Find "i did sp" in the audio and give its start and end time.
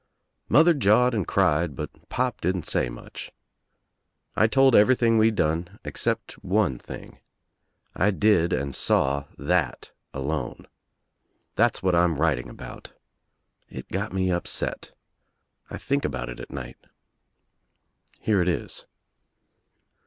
7.95-8.89